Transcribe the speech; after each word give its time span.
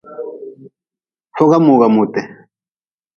Foga 1.35 1.57
mooga 1.65 1.87
mooti. 1.95 2.21